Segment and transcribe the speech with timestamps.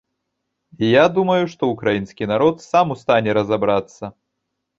[0.83, 4.03] Я думаю, што ўкраінскі народ сам у стане разабрацца.